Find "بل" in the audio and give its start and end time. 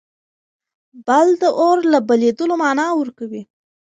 1.07-1.27